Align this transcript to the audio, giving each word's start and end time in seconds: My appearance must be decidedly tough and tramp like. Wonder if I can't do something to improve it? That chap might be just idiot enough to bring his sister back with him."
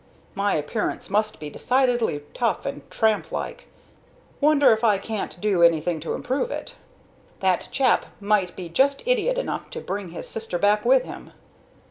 My 0.33 0.55
appearance 0.55 1.11
must 1.11 1.39
be 1.39 1.51
decidedly 1.51 2.23
tough 2.33 2.65
and 2.65 2.89
tramp 2.89 3.31
like. 3.31 3.67
Wonder 4.39 4.71
if 4.71 4.83
I 4.83 4.97
can't 4.97 5.39
do 5.39 5.61
something 5.61 5.99
to 5.99 6.15
improve 6.15 6.49
it? 6.49 6.73
That 7.41 7.69
chap 7.71 8.07
might 8.19 8.55
be 8.55 8.67
just 8.67 9.03
idiot 9.05 9.37
enough 9.37 9.69
to 9.69 9.79
bring 9.79 10.09
his 10.09 10.27
sister 10.27 10.57
back 10.57 10.85
with 10.85 11.03
him." 11.03 11.33